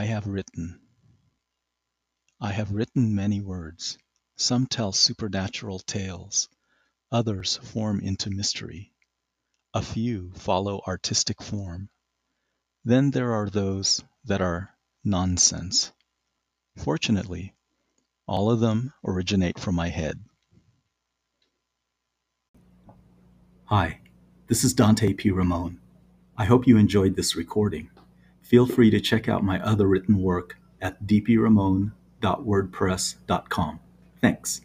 [0.00, 0.80] have written.
[2.40, 3.98] I have written many words.
[4.36, 6.48] Some tell supernatural tales,
[7.12, 8.92] others form into mystery.
[9.74, 11.90] A few follow artistic form.
[12.84, 14.70] Then there are those that are
[15.04, 15.92] nonsense.
[16.76, 17.54] Fortunately,
[18.26, 20.18] all of them originate from my head.
[23.66, 24.00] Hi,
[24.46, 25.30] this is Dante P.
[25.30, 25.80] Ramon.
[26.36, 27.90] I hope you enjoyed this recording.
[28.52, 33.80] Feel free to check out my other written work at dpramon.wordpress.com.
[34.20, 34.60] Thanks.